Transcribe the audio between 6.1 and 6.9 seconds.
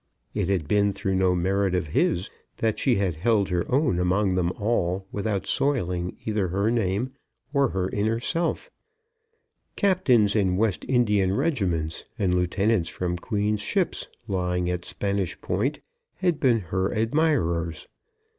either her